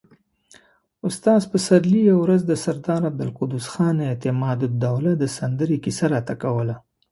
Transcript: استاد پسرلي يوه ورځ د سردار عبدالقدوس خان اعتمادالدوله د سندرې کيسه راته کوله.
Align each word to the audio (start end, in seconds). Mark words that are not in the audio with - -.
استاد 1.07 1.41
پسرلي 1.51 1.99
يوه 2.09 2.21
ورځ 2.23 2.41
د 2.47 2.51
سردار 2.63 3.01
عبدالقدوس 3.09 3.65
خان 3.73 3.95
اعتمادالدوله 4.09 5.11
د 5.17 5.23
سندرې 5.37 5.77
کيسه 5.83 6.05
راته 6.13 6.33
کوله. 6.43 6.75